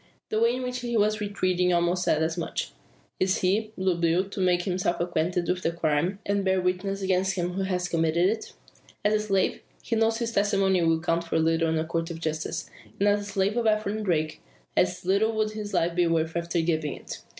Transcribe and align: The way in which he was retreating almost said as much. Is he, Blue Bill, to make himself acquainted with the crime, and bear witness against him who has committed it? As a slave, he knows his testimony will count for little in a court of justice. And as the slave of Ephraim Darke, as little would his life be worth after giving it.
The 0.29 0.39
way 0.39 0.55
in 0.55 0.63
which 0.63 0.79
he 0.79 0.97
was 0.97 1.21
retreating 1.21 1.71
almost 1.71 2.01
said 2.03 2.23
as 2.23 2.35
much. 2.35 2.71
Is 3.19 3.37
he, 3.41 3.69
Blue 3.77 3.95
Bill, 3.95 4.27
to 4.29 4.39
make 4.39 4.63
himself 4.63 4.99
acquainted 4.99 5.47
with 5.47 5.61
the 5.61 5.71
crime, 5.71 6.17
and 6.25 6.43
bear 6.43 6.59
witness 6.59 7.03
against 7.03 7.35
him 7.35 7.53
who 7.53 7.61
has 7.61 7.87
committed 7.87 8.27
it? 8.27 8.53
As 9.05 9.13
a 9.13 9.19
slave, 9.19 9.59
he 9.83 9.95
knows 9.95 10.17
his 10.17 10.31
testimony 10.31 10.81
will 10.81 10.99
count 11.01 11.25
for 11.25 11.37
little 11.37 11.69
in 11.69 11.77
a 11.77 11.85
court 11.85 12.09
of 12.09 12.19
justice. 12.19 12.67
And 12.99 13.07
as 13.07 13.19
the 13.27 13.31
slave 13.31 13.55
of 13.57 13.67
Ephraim 13.67 14.03
Darke, 14.03 14.39
as 14.75 15.05
little 15.05 15.33
would 15.35 15.51
his 15.51 15.71
life 15.71 15.93
be 15.93 16.07
worth 16.07 16.35
after 16.35 16.61
giving 16.61 16.95
it. 16.95 17.21